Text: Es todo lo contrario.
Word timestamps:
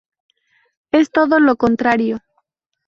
Es 0.91 1.11
todo 1.11 1.39
lo 1.39 1.57
contrario. 1.57 2.17